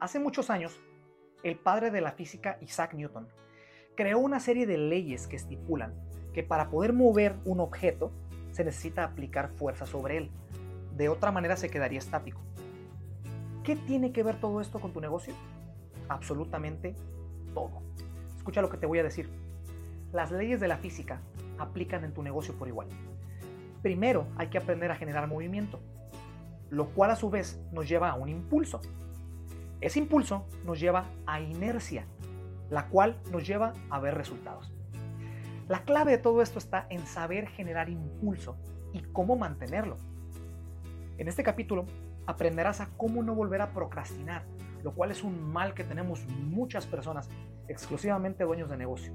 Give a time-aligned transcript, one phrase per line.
[0.00, 0.80] Hace muchos años,
[1.42, 3.28] el padre de la física, Isaac Newton,
[3.94, 5.94] creó una serie de leyes que estipulan
[6.32, 8.10] que para poder mover un objeto
[8.50, 10.30] se necesita aplicar fuerza sobre él.
[10.96, 12.40] De otra manera se quedaría estático.
[13.62, 15.34] ¿Qué tiene que ver todo esto con tu negocio?
[16.08, 16.96] Absolutamente
[17.52, 17.82] todo.
[18.38, 19.28] Escucha lo que te voy a decir.
[20.14, 21.20] Las leyes de la física
[21.58, 22.88] aplican en tu negocio por igual.
[23.82, 25.78] Primero hay que aprender a generar movimiento,
[26.70, 28.80] lo cual a su vez nos lleva a un impulso.
[29.80, 32.04] Ese impulso nos lleva a inercia,
[32.68, 34.72] la cual nos lleva a ver resultados.
[35.68, 38.56] La clave de todo esto está en saber generar impulso
[38.92, 39.96] y cómo mantenerlo.
[41.16, 41.86] En este capítulo
[42.26, 44.44] aprenderás a cómo no volver a procrastinar,
[44.82, 47.30] lo cual es un mal que tenemos muchas personas,
[47.68, 49.14] exclusivamente dueños de negocio.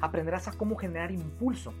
[0.00, 1.72] Aprenderás a cómo generar impulso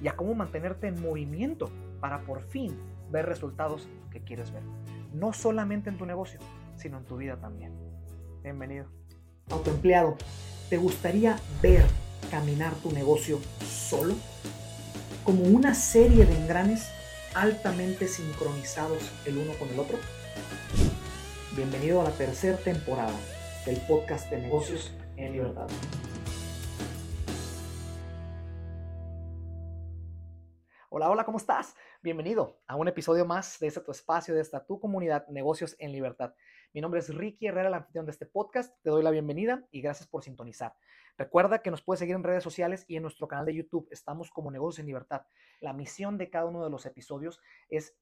[0.00, 2.76] y a cómo mantenerte en movimiento para por fin
[3.10, 4.62] ver resultados que quieres ver.
[5.12, 6.40] No solamente en tu negocio,
[6.76, 7.72] sino en tu vida también.
[8.42, 8.86] Bienvenido.
[9.50, 10.16] Autoempleado,
[10.70, 11.84] ¿te gustaría ver
[12.30, 14.14] caminar tu negocio solo?
[15.24, 16.90] Como una serie de engranes
[17.34, 19.98] altamente sincronizados el uno con el otro?
[21.56, 23.14] Bienvenido a la tercera temporada
[23.64, 25.68] del podcast de negocios en libertad.
[30.96, 31.74] Hola, hola, ¿cómo estás?
[32.02, 35.90] Bienvenido a un episodio más de este tu espacio, de esta tu comunidad Negocios en
[35.90, 36.34] Libertad.
[36.74, 38.74] Mi nombre es Ricky Herrera, el anfitrión de este podcast.
[38.82, 40.74] Te doy la bienvenida y gracias por sintonizar.
[41.16, 43.86] Recuerda que nos puedes seguir en redes sociales y en nuestro canal de YouTube.
[43.92, 45.24] Estamos como Negocios en Libertad.
[45.60, 47.96] La misión de cada uno de los episodios es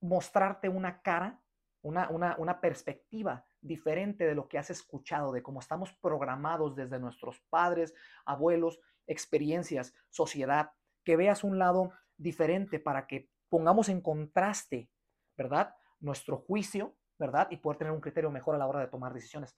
[0.00, 1.42] mostrarte una cara,
[1.82, 7.00] una, una, una perspectiva diferente de lo que has escuchado, de cómo estamos programados desde
[7.00, 10.70] nuestros padres, abuelos, experiencias, sociedad,
[11.02, 14.88] que veas un lado diferente para que pongamos en contraste,
[15.36, 15.74] ¿verdad?
[15.98, 17.48] Nuestro juicio, ¿verdad?
[17.50, 19.56] Y poder tener un criterio mejor a la hora de tomar decisiones.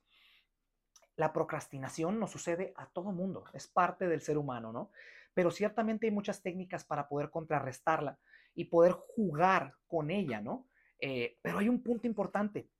[1.17, 4.91] La procrastinación nos sucede a todo mundo, es parte del ser humano, ¿no?
[5.33, 8.19] Pero ciertamente hay muchas técnicas para poder contrarrestarla
[8.55, 10.69] y poder jugar con ella, ¿no?
[10.99, 12.71] Eh, pero hay un punto importante,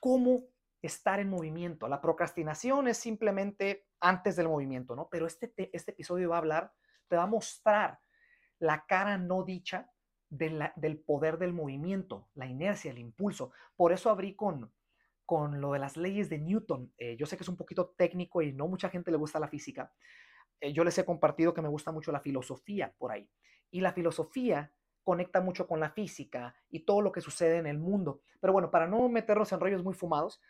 [0.00, 0.44] ¿cómo
[0.82, 1.88] estar en movimiento?
[1.88, 5.08] La procrastinación es simplemente antes del movimiento, ¿no?
[5.10, 6.72] Pero este, este episodio va a hablar,
[7.08, 7.98] te va a mostrar
[8.58, 9.90] la cara no dicha
[10.30, 13.52] del poder del movimiento, la inercia, el impulso.
[13.76, 14.72] Por eso abrí con,
[15.24, 16.92] con lo de las leyes de Newton.
[16.98, 19.48] Eh, yo sé que es un poquito técnico y no mucha gente le gusta la
[19.48, 19.92] física.
[20.60, 23.28] Eh, yo les he compartido que me gusta mucho la filosofía por ahí.
[23.70, 27.78] Y la filosofía conecta mucho con la física y todo lo que sucede en el
[27.78, 28.22] mundo.
[28.40, 30.40] Pero bueno, para no meternos en rollos muy fumados,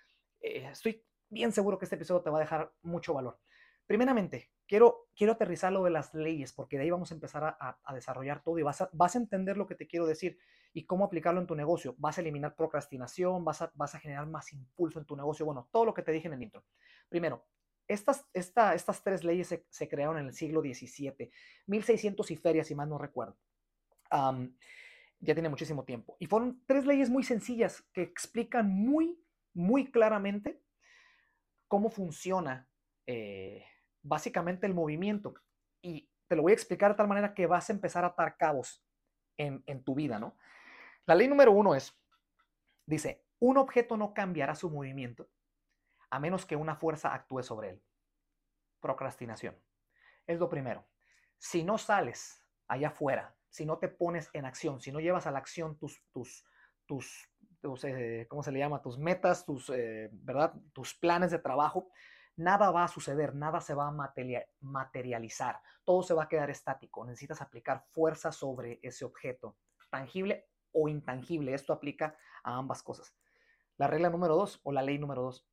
[0.40, 3.38] eh, estoy bien seguro que este episodio te va a dejar mucho valor.
[3.86, 7.94] Primeramente, quiero, quiero aterrizar lo de las leyes, porque de ahí vamos a empezar a,
[7.94, 10.38] desarrollar todo y vas a, vas a, entender lo que te quiero decir
[10.72, 11.94] y cómo aplicarlo en tu negocio.
[11.98, 15.68] Vas a eliminar procrastinación, vas a, vas a generar más impulso en tu negocio, bueno,
[15.70, 16.64] todo lo que te dije en el intro.
[17.08, 17.46] Primero,
[17.86, 21.30] estas, esta, estas tres leyes se, crearon en el siglo XVII,
[21.66, 23.36] 1600 y ferias, si mal no recuerdo.
[24.10, 26.16] ya tiene muchísimo tiempo.
[26.18, 30.62] Y fueron tres leyes muy sencillas que explican muy, muy claramente
[31.68, 32.66] cómo funciona
[33.06, 33.64] eh,
[34.04, 35.34] básicamente el movimiento.
[35.82, 38.36] Y te lo voy a explicar de tal manera que vas a empezar a atar
[38.36, 38.84] cabos
[39.36, 40.36] en, tu vida, ¿no?
[41.06, 41.98] La ley número uno es,
[42.86, 45.28] dice, un objeto no cambiará su movimiento
[46.10, 47.82] a menos que una fuerza actúe sobre él.
[48.80, 49.58] Procrastinación.
[50.26, 50.86] Es lo primero.
[51.38, 55.32] Si no sales allá afuera, si no te pones en acción, si no llevas a
[55.32, 56.44] la acción tus, tus,
[56.86, 57.28] tus,
[57.84, 58.80] eh, ¿cómo se le llama?
[58.80, 60.54] Tus metas, tus, eh, ¿verdad?
[60.72, 61.90] Tus planes de trabajo,
[62.36, 67.04] nada va a suceder, nada se va a materializar, todo se va a quedar estático.
[67.04, 69.56] Necesitas aplicar fuerza sobre ese objeto,
[69.90, 71.54] tangible o intangible.
[71.54, 73.14] Esto aplica a ambas cosas.
[73.76, 75.48] La regla número dos o la ley número dos.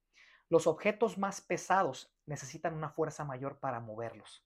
[0.50, 4.46] Los objetos más pesados necesitan una fuerza mayor para moverlos.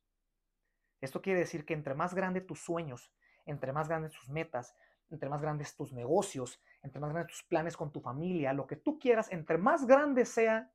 [1.01, 3.11] Esto quiere decir que entre más grandes tus sueños,
[3.45, 4.75] entre más grandes tus metas,
[5.09, 8.75] entre más grandes tus negocios, entre más grandes tus planes con tu familia, lo que
[8.75, 10.71] tú quieras, entre más grande sea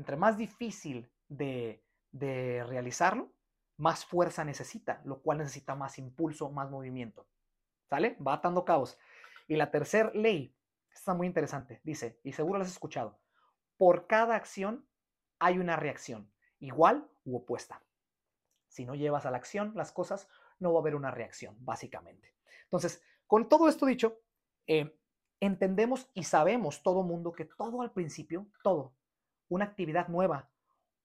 [0.00, 1.84] entre más difícil de,
[2.66, 3.30] realizarlo,
[3.76, 7.26] más fuerza necesita, lo cual necesita más impulso, más movimiento.
[7.90, 8.16] ¿Sale?
[8.26, 8.96] Va atando cabos.
[9.46, 10.56] Y la tercera ley,
[10.90, 13.20] está muy interesante, dice, y seguro lo has escuchado,
[13.76, 14.88] por cada acción
[15.38, 17.82] hay una reacción, igual u opuesta.
[18.68, 20.28] Si no llevas a la acción las cosas,
[20.60, 22.34] no va a haber una reacción, básicamente.
[22.64, 24.18] Entonces, con todo esto dicho,
[24.66, 24.96] eh,
[25.40, 28.94] entendemos y sabemos todo mundo que todo al principio, todo,
[29.50, 30.48] una actividad nueva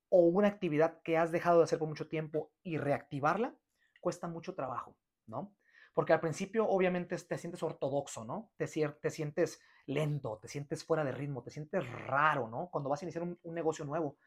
[0.09, 3.53] o una actividad que has dejado de hacer por mucho tiempo y reactivarla,
[4.00, 4.95] cuesta mucho trabajo,
[5.25, 5.53] ¿no?
[5.94, 8.51] Porque al principio obviamente te sientes ortodoxo, ¿no?
[8.56, 12.69] Te, te sientes lento, te sientes fuera de ritmo, te sientes raro, ¿no?
[12.71, 14.18] Cuando vas a iniciar un, negocio nuevo.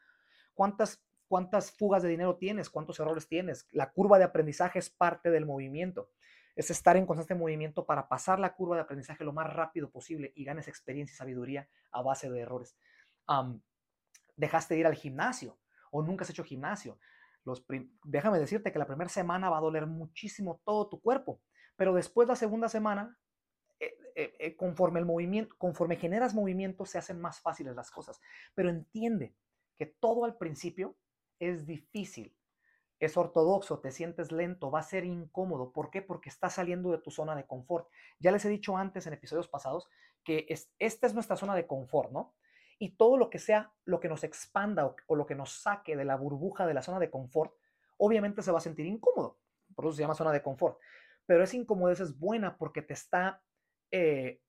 [0.53, 2.69] ¿Cuántas, ¿Cuántas fugas de dinero tienes?
[2.69, 3.67] ¿Cuántos errores tienes?
[3.71, 6.11] La curva de aprendizaje es parte del movimiento.
[6.55, 10.33] Es estar en constante movimiento para pasar la curva de aprendizaje lo más rápido posible
[10.35, 12.75] y ganes experiencia y sabiduría a base de errores.
[14.39, 15.59] Dejaste de ir al gimnasio
[15.91, 16.99] o nunca has hecho gimnasio.
[17.45, 17.65] Los
[18.03, 21.41] déjame decirte que la primera semana va a doler muchísimo todo tu cuerpo
[21.79, 23.17] pero después la segunda semana,
[23.79, 28.19] eh, eh, eh, conforme el movimiento, conforme generas movimiento, se hacen más fáciles las cosas.
[28.53, 29.33] Pero entiende
[29.77, 30.97] que todo al principio
[31.39, 32.35] es difícil,
[32.99, 35.71] es ortodoxo, te sientes lento, va a ser incómodo.
[35.71, 36.01] ¿Por qué?
[36.01, 37.87] Porque estás saliendo de tu zona de confort.
[38.19, 39.89] Ya les he dicho antes en episodios pasados
[40.25, 40.47] que
[40.79, 42.35] esta es nuestra zona de confort, ¿no?
[42.79, 46.05] Y todo lo que sea, lo que nos expanda o, lo que nos saque de
[46.05, 47.53] la burbuja de la zona de confort,
[47.97, 49.37] obviamente se va a sentir incómodo.
[49.75, 50.79] Por eso se llama zona de confort
[51.29, 53.43] pero esa incomodidad es buena porque te está
[53.91, 54.41] eh,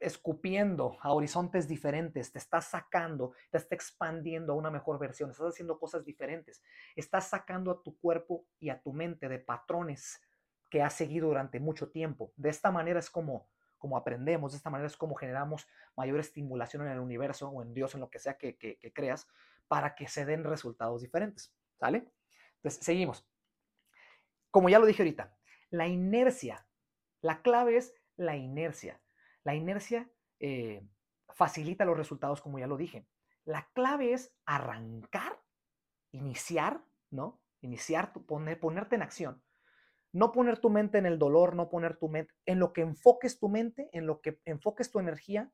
[0.00, 5.50] escupiendo a horizontes diferentes, te está sacando, te está expandiendo a una mejor versión, estás
[5.50, 6.60] haciendo cosas diferentes,
[6.96, 10.20] estás sacando a tu cuerpo y a tu mente de patrones
[10.68, 12.32] que has seguido durante mucho tiempo.
[12.34, 15.66] De esta manera es como, como aprendemos, de esta manera es como generamos
[15.96, 18.56] mayor estimulación en el universo o en Dios, en lo que sea que,
[18.94, 19.26] creas,
[19.68, 21.54] para que se den resultados diferentes.
[21.78, 22.10] ¿Sale?
[22.56, 23.26] Entonces, seguimos.
[24.50, 25.36] Como ya lo dije ahorita,
[25.70, 26.66] la inercia.
[27.20, 29.00] La clave es la inercia.
[29.44, 30.10] La inercia
[30.40, 30.86] eh,
[31.28, 33.06] facilita los resultados, como ya lo dije.
[33.44, 35.40] La clave es arrancar,
[36.10, 37.40] iniciar, ¿no?
[37.60, 39.42] Iniciar, poner, ponerte en acción.
[40.12, 43.38] No poner tu mente en el dolor, no poner tu mente en lo que enfoques
[43.38, 45.52] tu mente, en lo que enfoques tu energía,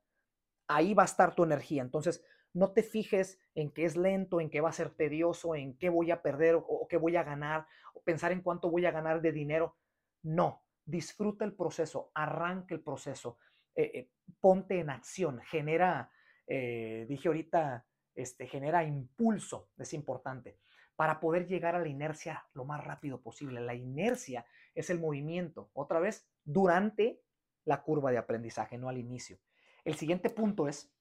[0.68, 1.82] ahí va a estar tu energía.
[1.82, 5.76] Entonces, no te fijes en que es lento, en que va a ser tedioso, en
[5.76, 8.86] qué voy a perder o, o qué voy a ganar, o pensar en cuánto voy
[8.86, 9.76] a ganar de dinero.
[10.22, 13.38] No, disfruta el proceso, arranca el proceso,
[13.74, 14.10] eh, eh,
[14.40, 16.10] ponte en acción, genera,
[16.46, 20.58] eh, dije ahorita, este, genera impulso, es importante,
[20.96, 23.60] para poder llegar a la inercia lo más rápido posible.
[23.60, 27.20] La inercia es el movimiento, otra vez, durante
[27.64, 29.38] la curva de aprendizaje, no al inicio.
[29.84, 30.92] El siguiente punto es,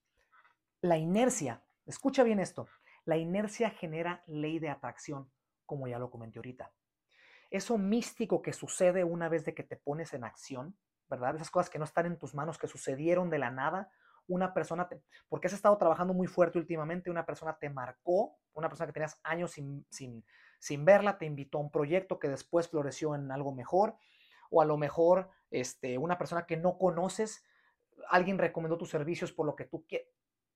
[0.80, 2.68] la inercia, escucha bien esto,
[3.04, 5.30] la inercia genera ley de atracción,
[5.66, 6.72] como ya lo comenté ahorita
[7.54, 10.76] eso místico que sucede una vez de que te pones en acción,
[11.08, 11.36] ¿verdad?
[11.36, 13.92] Esas cosas que no están en tus manos, que sucedieron de la nada,
[14.26, 18.68] una persona, te, porque has estado trabajando muy fuerte últimamente, una persona te marcó, una
[18.68, 20.24] persona que tenías años sin, sin,
[20.58, 23.96] sin verla, te invitó a un proyecto que después floreció en algo mejor,
[24.50, 27.44] o a lo mejor este, una persona que no conoces,
[28.08, 30.08] alguien recomendó tus servicios por lo que tú quieres.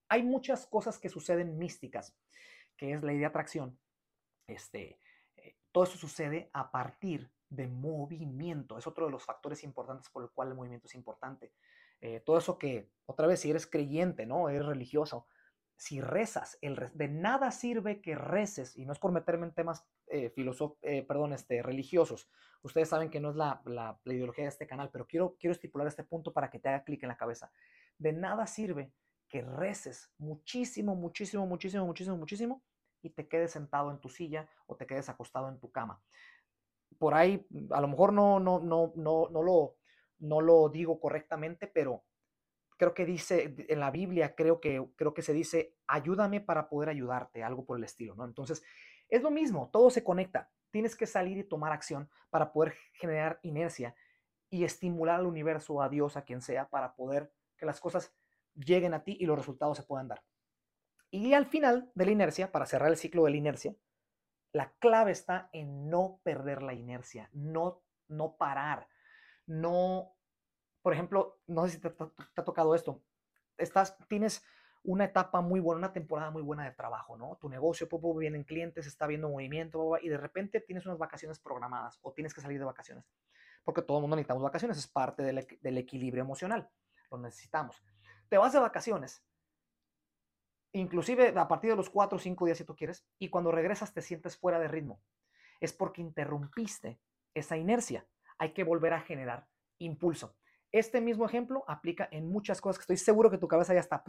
[0.09, 2.17] Hay muchas cosas que suceden místicas,
[2.77, 3.79] que es ley de atracción,
[4.49, 4.99] este,
[5.73, 8.79] todo eso sucede a partir de movimiento.
[8.79, 11.53] Es otro de los factores importantes por el cual el movimiento es importante.
[12.01, 14.49] Eh, todo eso que, otra vez, si eres creyente, ¿no?
[14.49, 15.27] Eres religioso,
[15.77, 19.87] si rezas, el de nada sirve que reces, y no es por meterme en temas
[20.09, 20.35] eh,
[20.83, 22.29] eh, perdón, este, religiosos.
[22.63, 25.87] Ustedes saben que no es la, la, ideología de este canal, pero quiero, quiero estipular
[25.87, 27.53] este punto para que te haga clic en la cabeza.
[27.97, 28.93] De nada sirve
[29.29, 32.63] que reces muchísimo, muchísimo, muchísimo, muchísimo, muchísimo,
[33.03, 36.03] y te quedes sentado en tu silla o te quedes acostado en tu cama.
[36.99, 39.77] Por ahí, a lo mejor no, no, no, no, no, lo,
[40.19, 42.05] no lo digo correctamente, pero
[42.77, 46.89] creo que dice en la Biblia, creo que, creo que se dice, ayúdame para poder
[46.89, 48.25] ayudarte, algo por el estilo, ¿no?
[48.25, 48.63] Entonces,
[49.09, 50.51] es lo mismo, todo se conecta.
[50.71, 53.95] Tienes que salir y tomar acción para poder generar inercia
[54.51, 58.15] y estimular al universo, a Dios, a quien sea, para poder que las cosas
[58.55, 60.23] lleguen a ti y los resultados se puedan dar.
[61.11, 63.75] Y al final de la inercia, para cerrar el ciclo de la inercia,
[64.53, 68.89] la clave está en no perder la inercia, no, no parar,
[69.49, 70.15] no,
[70.83, 71.93] por ejemplo, no sé si te,
[72.37, 73.03] ha tocado esto,
[73.57, 74.45] estás, tienes
[74.85, 77.37] una etapa muy buena, una temporada muy buena de trabajo, ¿no?
[77.41, 81.99] Tu negocio, poco vienen clientes, está viendo movimiento, y de repente tienes unas vacaciones programadas
[82.03, 83.05] o tienes que salir de vacaciones,
[83.65, 86.71] porque todo el mundo necesitamos vacaciones, es parte del, equilibrio emocional,
[87.11, 87.83] lo necesitamos.
[88.29, 89.25] Te vas de vacaciones
[90.73, 93.95] inclusive a partir de los cuatro o cinco días si tú quieres, y cuando regresas
[93.95, 95.01] te sientes fuera de ritmo.
[95.61, 97.01] Es porque interrumpiste
[97.35, 98.07] esa inercia.
[98.39, 99.47] Hay que volver a generar
[99.79, 100.37] impulso.
[100.71, 104.03] Este mismo ejemplo aplica en muchas cosas que estoy seguro que tu cabeza ya está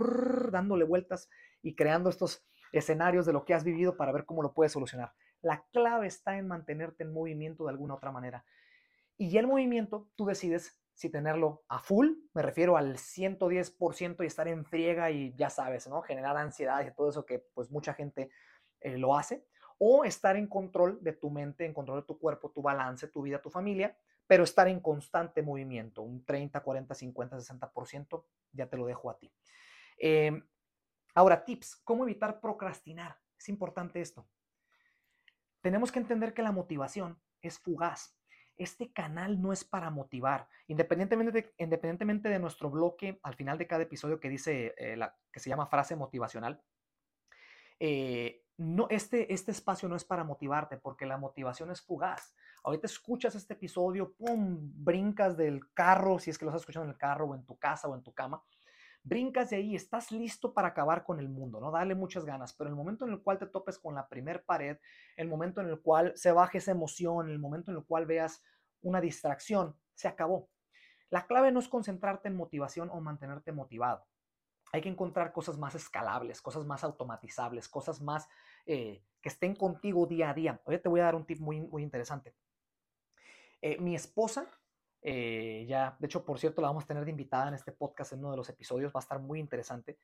[0.52, 1.30] dándole vueltas
[1.62, 5.14] y creando estos escenarios de lo que has vivido para ver cómo lo puedes solucionar.
[5.42, 8.46] La clave está en mantenerte en movimiento de alguna otra manera.
[9.18, 14.50] Y el movimiento tú decides si tenerlo a full, me refiero al 110% y estar
[14.50, 16.02] en friega y ya sabes, ¿no?
[16.02, 18.32] Generar ansiedad y todo eso que pues mucha gente
[18.82, 19.46] eh, lo hace,
[19.80, 23.24] o estar en control de tu mente, en control de tu cuerpo, tu balance, tu
[23.24, 28.78] vida, tu familia, pero estar en constante movimiento, un 30, 40, 50, 60%, ya te
[28.78, 29.34] lo dejo a ti.
[29.98, 30.46] Em,
[31.16, 33.18] ahora, tips, ¿cómo evitar procrastinar?
[33.38, 34.28] Es importante esto.
[35.62, 38.18] Tenemos que entender que la motivación es fugaz.
[38.58, 40.50] Este canal no es para motivar.
[40.68, 45.18] Independientemente de, independientemente de nuestro bloque al final de cada episodio que dice, eh, la,
[45.32, 46.62] que se llama frase motivacional,
[47.80, 52.36] eh, no, este, este espacio no es para motivarte porque la motivación es fugaz.
[52.62, 56.92] Ahorita escuchas este episodio, pum, brincas del carro, si es que lo estás escuchando en
[56.92, 58.44] el carro o en tu casa o en tu cama,
[59.02, 61.72] brincas de ahí, estás listo para acabar con el mundo, ¿no?
[61.72, 64.78] Dale muchas ganas, pero el momento en el cual te topes con la primer pared,
[65.16, 68.44] el momento en el cual se baje esa emoción, el momento en el cual veas
[68.82, 70.50] una distracción, se acabó.
[71.10, 74.06] La clave no es concentrarte en motivación o mantenerte motivado.
[74.72, 78.28] Hay que encontrar cosas más escalables, cosas más automatizables, cosas más
[78.72, 80.62] eh, que estén contigo día a día.
[80.64, 82.36] Hoy te voy a dar un tip muy, muy interesante.
[83.64, 84.48] Eh, mi esposa
[85.02, 88.20] eh, ya, de hecho, por cierto, la vamos a tener invitada en este podcast en
[88.20, 89.98] uno de los episodios, va a estar muy interesante.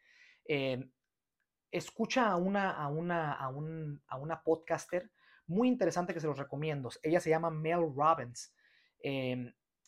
[1.69, 5.11] Escucha a una, a, una, a, un, a una podcaster
[5.45, 6.89] muy interesante que se los recomiendo.
[7.03, 8.51] Ella se llama Mel Robbins.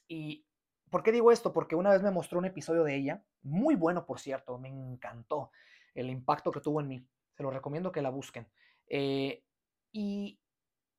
[0.08, 0.46] Y
[0.92, 1.52] ¿por qué digo esto?
[1.52, 5.50] Porque una vez me mostró un episodio de ella, muy bueno, por cierto, me encantó
[5.96, 7.08] el impacto que tuvo en mí.
[7.34, 8.48] Se los recomiendo que la busquen.
[8.88, 9.44] Eh,
[9.92, 10.40] y,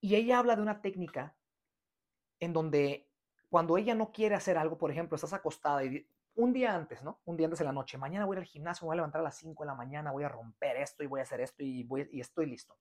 [0.00, 1.36] ella habla de una técnica
[2.38, 3.10] en donde
[3.48, 7.20] cuando ella no quiere hacer algo, por ejemplo, estás acostada y un día antes, ¿no?
[7.24, 9.36] Un día antes de la noche, mañana voy al gimnasio, voy a levantar a las
[9.38, 12.20] 5 de la mañana, voy a romper esto y voy a hacer esto y, y
[12.20, 12.78] estoy listo.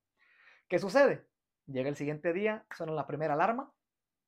[0.68, 1.28] ¿Qué sucede?
[1.66, 3.74] Llega el siguiente día, suena la primera alarma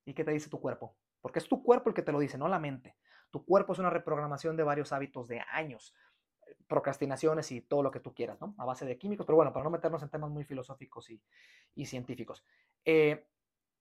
[0.05, 0.97] y ¿qué te dice tu cuerpo?
[1.21, 2.95] Porque es tu cuerpo el que te lo dice, no la mente.
[3.29, 5.93] Tu cuerpo es una reprogramación de varios hábitos de años,
[6.67, 8.55] procrastinaciones y todo lo que tú quieras, ¿no?
[8.57, 12.43] A base de químicos, pero bueno, para no meternos en temas muy filosóficos y, científicos.
[12.85, 13.27] Eh,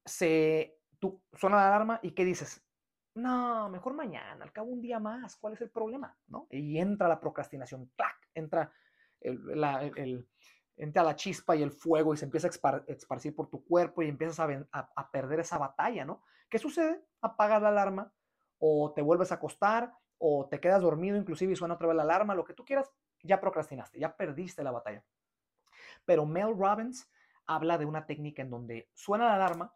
[0.04, 2.64] se tú suena la alarma y ¿qué dices?
[3.14, 6.16] No, mejor mañana, al cabo un día más, ¿cuál es el problema?
[6.28, 6.46] ¿No?
[6.50, 8.16] Y entra la procrastinación, ¡clac!
[8.34, 8.72] entra
[9.20, 10.28] el,
[10.76, 14.08] entra la chispa y el fuego y se empieza a esparcir por tu cuerpo y
[14.08, 14.38] empiezas
[14.70, 16.22] a, perder esa batalla, ¿no?
[16.48, 17.04] ¿Qué sucede?
[17.20, 18.12] Apagas la alarma
[18.58, 22.02] o te vuelves a acostar o te quedas dormido inclusive y suena otra vez la
[22.02, 25.04] alarma, lo que tú quieras, ya procrastinaste, ya perdiste la batalla.
[26.04, 27.10] Pero Mel Robbins
[27.46, 29.74] habla de una técnica en donde suena la alarma,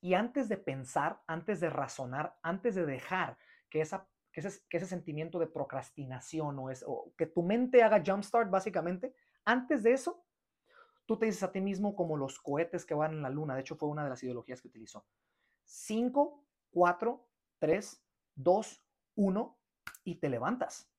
[0.00, 3.36] y antes de pensar, antes de razonar, antes de dejar
[3.68, 7.82] que, esa, que, ese, que ese sentimiento de procrastinación o, es, o que tu mente
[7.82, 10.24] haga jumpstart, básicamente, antes de eso,
[11.04, 13.54] tú te dices a ti mismo como los cohetes que van en la luna.
[13.54, 15.04] De hecho, fue una de las ideologías que utilizó.
[15.64, 18.04] 5, 4, 3,
[18.36, 18.84] 2,
[19.16, 19.59] 1
[20.04, 20.90] y te levantas.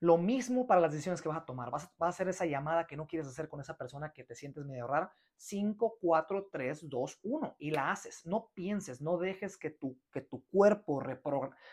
[0.00, 1.70] Lo mismo para las decisiones que vas a tomar.
[1.70, 4.64] Vas a, hacer esa llamada que no quieres hacer con esa persona que te sientes
[4.64, 5.14] medio rara.
[5.36, 8.26] 5, 4, 3, 2, 1 y la haces.
[8.26, 11.00] No pienses, no dejes que tu, que tu cuerpo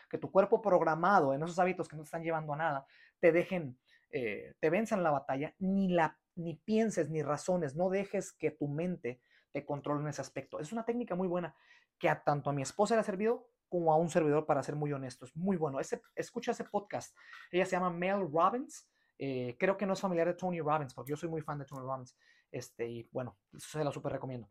[0.10, 2.88] que tu cuerpo programado en esos hábitos que no te están llevando a nada
[3.20, 3.78] te dejen,
[4.12, 5.54] eh, te venzan la batalla.
[5.60, 7.75] Ni, la, ni pienses ni razones.
[7.75, 10.60] No dejes que tu mente te controle en ese aspecto.
[10.60, 11.56] Es una técnica muy buena
[11.98, 14.75] que a tanto a mi esposa le ha servido como a un servidor, para ser
[14.75, 15.35] muy honestos.
[15.35, 15.79] Muy bueno.
[15.79, 17.15] Ese, escucha ese podcast.
[17.51, 18.89] Ella se llama Mel Robbins.
[19.17, 21.65] Eh, creo que no es familiar de Tony Robbins, porque yo soy muy fan de
[21.65, 22.17] Tony Robbins.
[22.51, 24.49] Este, y bueno, se la súper recomiendo.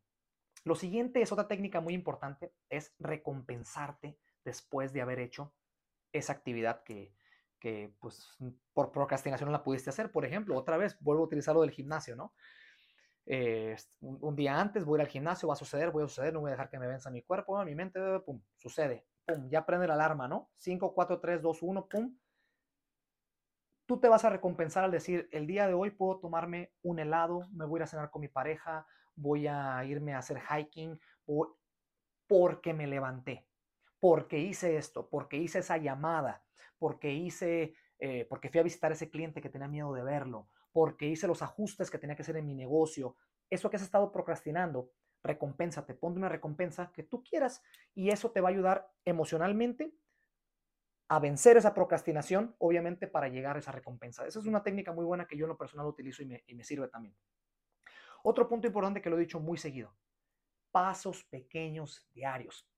[0.65, 5.55] Lo siguiente es otra técnica muy importante, es recompensarte después de haber hecho
[6.13, 7.15] esa actividad que,
[7.59, 8.37] que pues
[8.73, 10.11] por procrastinación no la pudiste hacer.
[10.13, 12.35] Por ejemplo, otra vez vuelvo a utilizar lo del gimnasio, ¿no?
[13.31, 16.49] Eh, un, día antes voy al gimnasio, va a suceder, voy a suceder, no voy
[16.49, 19.93] a dejar que me venza mi cuerpo, mi mente, pum, sucede, pum, ya prende la
[19.93, 20.51] alarma, ¿no?
[20.57, 22.17] 5, 4, 3, 2, 1, pum.
[23.85, 27.47] Tú te vas a recompensar al decir, el día de hoy puedo tomarme un helado,
[27.53, 30.99] me voy a cenar con mi pareja, voy a irme a hacer hiking,
[32.27, 33.47] porque me levanté,
[34.01, 36.43] porque hice esto, porque hice esa llamada,
[36.79, 40.49] porque hice, eh, porque fui a visitar a ese cliente que tenía miedo de verlo,
[40.79, 43.17] porque hice los ajustes que tenía que hacer en mi negocio.
[43.51, 44.93] Eso que has estado procrastinando,
[45.25, 47.65] recompénsate, ponte una recompensa que tú quieras
[47.97, 49.93] y eso te va a ayudar emocionalmente
[51.09, 54.25] a vencer esa procrastinación, obviamente, para llegar a esa recompensa.
[54.25, 56.87] Esa es una técnica muy buena que yo en lo personal utilizo y me, sirve
[56.87, 57.17] también.
[58.23, 59.97] Otro punto importante que lo he dicho muy seguido,
[60.71, 62.71] pasos pequeños diarios.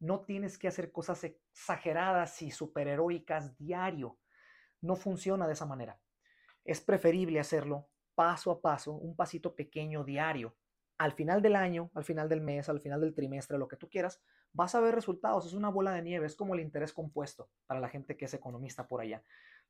[0.00, 4.18] No tienes que hacer cosas exageradas y superheroicas diario.
[4.80, 6.00] No funciona de esa manera.
[6.68, 10.54] Es preferible hacerlo paso a paso, un pasito pequeño diario.
[10.98, 13.88] Al final del año, al final del mes, al final del trimestre, lo que tú
[13.88, 14.20] quieras,
[14.52, 15.46] vas a ver resultados.
[15.46, 18.34] Es una bola de nieve, es como el interés compuesto para la gente que es
[18.34, 19.22] economista por allá.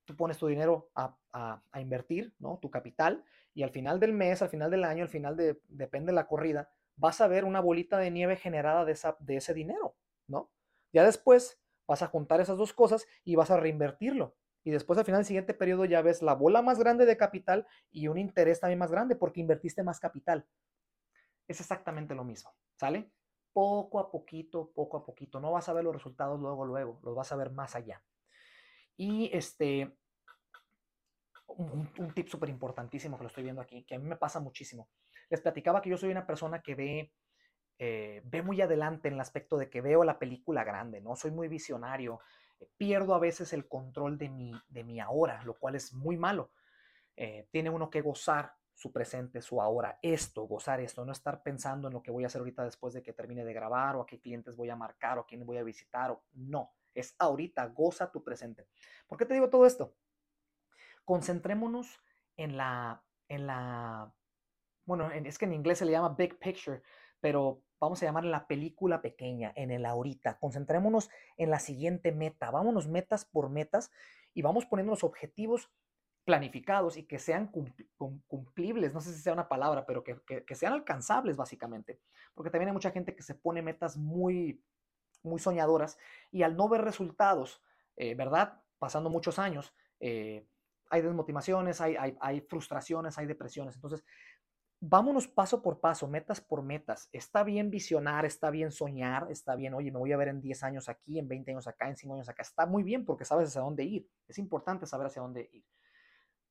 [0.04, 2.58] Tú pones tu dinero a, invertir, ¿no?
[2.58, 3.24] Tu capital,
[3.54, 6.26] y al final del mes, al final del año, al final de, depende de la
[6.26, 9.94] corrida, vas a ver una bolita de nieve generada de, esa, de ese dinero,
[10.26, 10.50] ¿no?
[10.92, 14.34] Ya después vas a juntar esas dos cosas y vas a reinvertirlo.
[14.68, 17.66] Y después al final del siguiente periodo ya ves la bola más grande de capital
[17.90, 20.46] y un interés también más grande porque invertiste más capital.
[21.46, 23.10] Es exactamente lo mismo, ¿sale?
[23.54, 25.40] Poco a poquito, poco a poquito.
[25.40, 28.02] No vas a ver los resultados luego, luego, los vas a ver más allá.
[28.94, 29.96] Y este,
[31.46, 34.90] un, tip súper importantísimo que lo estoy viendo aquí, que a mí me pasa muchísimo.
[35.30, 37.12] Les platicaba que yo soy una persona que ve,
[37.78, 41.16] eh, ve muy adelante en el aspecto de que veo la película grande, ¿no?
[41.16, 42.20] Soy muy visionario,
[42.76, 46.50] pierdo a veces el control de mi, de mi ahora, lo cual es muy malo.
[47.16, 51.88] Eh, tiene uno que gozar su presente, su ahora, esto, gozar esto, no estar pensando
[51.88, 54.06] en lo que voy a hacer ahorita después de que termine de grabar o a
[54.06, 57.66] qué clientes voy a marcar o a quién voy a visitar o no, es ahorita,
[57.66, 58.68] goza tu presente.
[59.08, 59.96] ¿Por qué te digo todo esto?
[61.04, 62.00] Concentrémonos
[62.36, 64.14] en la, en la,
[64.84, 66.82] bueno, es que en inglés se le llama big picture,
[67.20, 70.38] pero vamos a llamar la película pequeña, en el ahorita.
[70.38, 73.90] Concentrémonos en la siguiente meta, vámonos metas por metas
[74.34, 75.70] y vamos poniendo los objetivos
[76.24, 77.50] planificados y que sean
[78.26, 82.00] cumplibles, no sé si sea una palabra, pero que, sean alcanzables básicamente,
[82.34, 84.62] porque también hay mucha gente que se pone metas muy,
[85.22, 85.96] muy soñadoras
[86.30, 87.62] y al no ver resultados,
[87.96, 88.60] eh, ¿verdad?
[88.78, 90.46] Pasando muchos años, eh,
[90.90, 93.74] hay desmotivaciones, hay, hay frustraciones, hay depresiones.
[93.76, 94.04] Entonces,
[94.80, 97.08] vámonos paso por paso, metas por metas.
[97.12, 100.62] Está bien visionar, está bien soñar, está bien, oye, me voy a ver en 10
[100.62, 102.42] años aquí, en 20 años acá, en 5 años acá.
[102.42, 104.08] Está muy bien porque sabes hacia dónde ir.
[104.26, 105.64] Es importante saber hacia dónde ir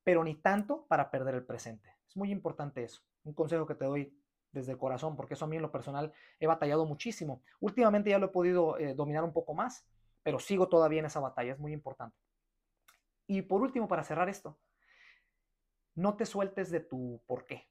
[0.07, 1.97] pero ni tanto para perder el presente.
[2.07, 3.01] Es muy importante eso.
[3.25, 4.17] Un consejo que te doy
[4.53, 7.43] desde el corazón, porque eso a mí en lo personal he batallado muchísimo.
[7.59, 9.85] Últimamente ya lo he podido eh, dominar un poco más,
[10.23, 12.15] pero sigo todavía en esa batalla, es muy importante.
[13.27, 14.57] Y por último, para cerrar esto,
[15.93, 17.67] no te sueltes de tu por qué,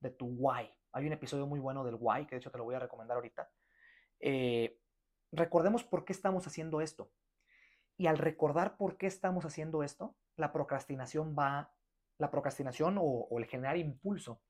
[0.00, 0.70] de tu why.
[0.92, 3.16] Hay un episodio muy bueno del why, que de hecho te lo voy a recomendar
[3.16, 3.50] ahorita.
[4.20, 4.78] Eh,
[5.32, 7.10] recordemos por qué estamos haciendo esto.
[7.96, 11.72] Y al recordar por qué estamos haciendo esto, la procrastinación va
[12.18, 14.42] la procrastinación o, el generar impulso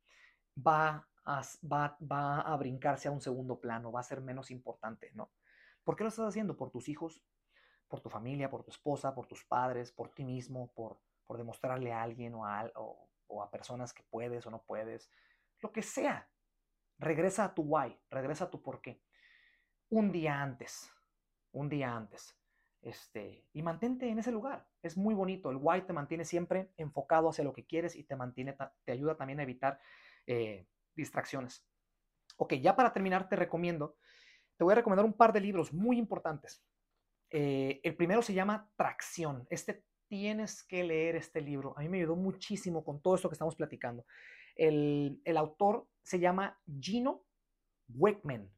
[0.56, 5.12] va a, va, va a brincarse a un segundo plano, va a ser menos importante,
[5.14, 5.30] ¿no?
[5.84, 6.56] ¿Por qué lo estás haciendo?
[6.56, 7.22] Por tus hijos,
[7.86, 11.92] por tu familia, por tu esposa, por tus padres, por ti mismo, por, por demostrarle
[11.92, 15.10] a alguien a, o a personas que puedes o no puedes,
[15.60, 16.30] lo que sea.
[16.98, 19.02] Regresa a tu why, regresa a tu por qué.
[19.90, 20.92] Un día antes,
[21.52, 22.36] un día antes.
[22.80, 24.68] Este, y mantente en ese lugar.
[24.82, 25.50] Es muy bonito.
[25.50, 29.16] El why te mantiene siempre enfocado hacia lo que quieres y te mantiene, te ayuda
[29.16, 29.80] también a evitar
[30.26, 31.64] eh, distracciones.
[32.36, 33.96] Ok, ya para terminar te recomiendo,
[34.56, 36.64] te voy a recomendar un par de libros muy importantes.
[37.30, 39.46] Eh, el primero se llama Tracción.
[39.50, 41.74] Este tienes que leer este libro.
[41.76, 44.04] A mí me ayudó muchísimo con todo esto que estamos platicando.
[44.56, 47.24] El, el autor se llama Gino
[47.88, 48.50] Wickman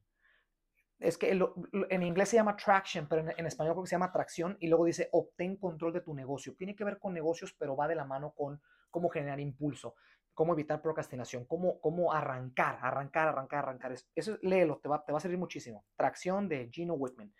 [1.01, 4.55] es que en inglés se llama traction, pero en, español creo que se llama tracción
[4.59, 6.55] y luego dice obtén control de tu negocio.
[6.55, 8.61] Tiene que ver con negocios, pero va de la mano con
[8.91, 9.95] cómo generar impulso,
[10.35, 13.95] cómo evitar procrastinación, cómo, cómo arrancar, arrancar, arrancar, arrancar.
[14.13, 15.85] Eso, léelo, te va, te va a servir muchísimo.
[15.95, 17.33] Tracción de Gino Whitman.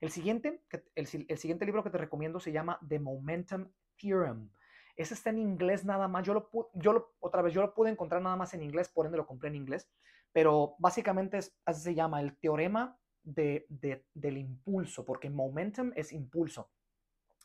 [0.00, 0.62] El siguiente,
[0.94, 3.68] el, siguiente libro que te recomiendo se llama The Momentum
[4.00, 4.50] Theorem.
[4.96, 6.24] Ese está en inglés nada más.
[6.24, 9.06] Yo lo, yo lo, otra vez, yo lo pude encontrar nada más en inglés, por
[9.06, 9.88] ende lo compré en inglés.
[10.32, 13.66] Pero básicamente es, así se llama el teorema de,
[14.14, 16.70] del impulso, porque momentum es impulso,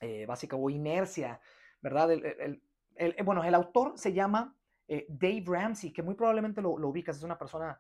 [0.01, 1.39] eh, o inercia,
[1.81, 2.11] ¿verdad?
[2.11, 4.55] El, bueno, el autor se llama
[4.87, 7.79] eh, Dave Ramsey, que muy probablemente lo, ubicas, es una persona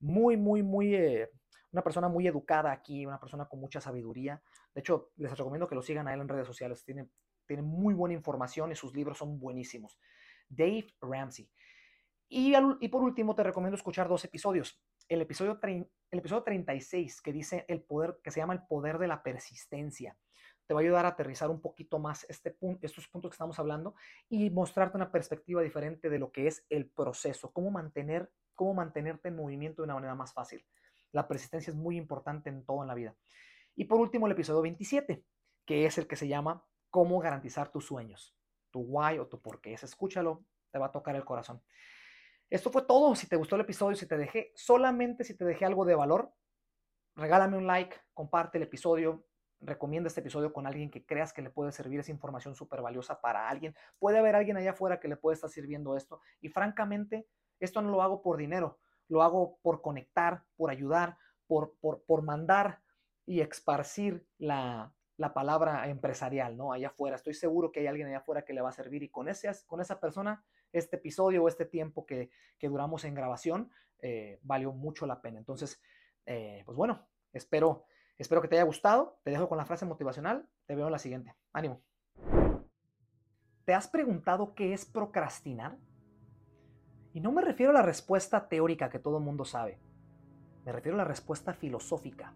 [0.00, 1.30] muy, muy, muy, eh,
[1.72, 4.42] una persona muy educada aquí, una persona con mucha sabiduría.
[4.74, 7.08] De hecho, les recomiendo que lo sigan a él en redes sociales, tiene,
[7.46, 9.98] tiene muy buena información y sus libros son buenísimos.
[10.48, 11.50] Dave Ramsey.
[12.28, 14.80] Y, por último, te recomiendo escuchar dos episodios.
[15.08, 19.06] El episodio, el episodio 36, que dice el poder, que se llama el poder de
[19.06, 20.16] la persistencia.
[20.66, 23.56] Te va a ayudar a aterrizar un poquito más este punto, estos puntos que estamos
[23.60, 23.94] hablando
[24.28, 29.28] y mostrarte una perspectiva diferente de lo que es el proceso, cómo, mantener, cómo mantenerte
[29.28, 30.66] en movimiento de una manera más fácil.
[31.16, 33.16] La persistencia es muy importante en todo en la vida.
[33.74, 35.24] Y por último, el episodio 27,
[35.64, 38.36] que es el que se llama Cómo garantizar tus sueños,
[38.70, 39.72] tu why o tu por qué.
[39.72, 41.62] escúchalo, te va a tocar el corazón.
[42.50, 43.14] Esto fue todo.
[43.14, 46.34] Si te gustó el episodio, si te dejé, solamente si te dejé algo de valor,
[47.14, 49.24] regálame un like, comparte el episodio,
[49.60, 53.22] recomienda este episodio con alguien que creas que le puede servir esa información súper valiosa
[53.22, 53.74] para alguien.
[53.98, 56.20] Puede haber alguien allá afuera que le puede estar sirviendo esto.
[56.42, 57.26] Y francamente,
[57.58, 62.22] esto no lo hago por dinero, lo hago por conectar, por ayudar, por, por, por
[62.22, 62.80] mandar
[63.24, 66.72] y esparcir la, la palabra empresarial, ¿no?
[66.72, 67.16] Allá afuera.
[67.16, 69.50] Estoy seguro que hay alguien allá afuera que le va a servir y con, ese,
[69.66, 75.06] con esa persona, este episodio o este tiempo que, duramos en grabación eh, valió mucho
[75.06, 75.38] la pena.
[75.38, 75.80] Entonces,
[76.26, 77.86] eh, pues bueno, espero
[78.18, 79.18] Espero que te haya gustado.
[79.24, 80.48] Te dejo con la frase motivacional.
[80.66, 81.34] Te veo en la siguiente.
[81.52, 81.82] Ánimo.
[83.64, 85.76] ¿Te has preguntado qué es procrastinar?
[87.16, 89.78] Y no me refiero a la respuesta teórica que todo el mundo sabe.
[90.66, 92.34] Me refiero a la respuesta filosófica.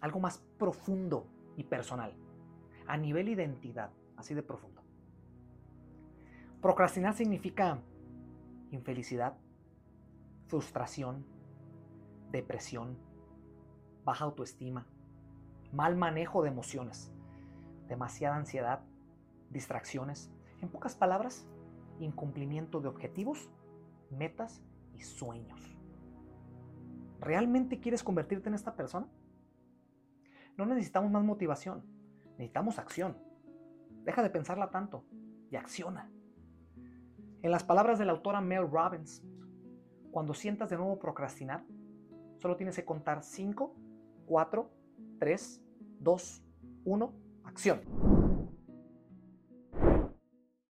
[0.00, 1.26] Algo más profundo
[1.56, 2.14] y personal.
[2.86, 3.90] A nivel identidad.
[4.16, 4.84] Así de profundo.
[6.62, 7.80] Procrastinar significa
[8.70, 9.36] infelicidad,
[10.46, 11.26] frustración,
[12.30, 12.96] depresión,
[14.04, 14.86] baja autoestima,
[15.72, 17.12] mal manejo de emociones,
[17.88, 18.84] demasiada ansiedad,
[19.50, 20.30] distracciones.
[20.62, 21.48] En pocas palabras,
[21.98, 23.50] incumplimiento de objetivos,
[24.10, 24.62] metas
[24.94, 25.76] y sueños.
[27.20, 29.08] ¿Realmente quieres convertirte en esta persona?
[30.56, 31.84] No necesitamos más motivación,
[32.32, 33.16] necesitamos acción.
[34.04, 35.04] Deja de pensarla tanto
[35.50, 36.10] y acciona.
[37.42, 39.22] En las palabras de la autora Mel Robbins,
[40.10, 41.64] cuando sientas de nuevo procrastinar,
[42.38, 43.74] solo tienes que contar 5,
[44.26, 44.70] 4,
[45.18, 45.62] 3,
[46.00, 46.44] 2,
[46.84, 47.14] 1,
[47.44, 48.05] acción.